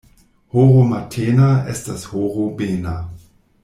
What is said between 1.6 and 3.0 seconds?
estas horo bena.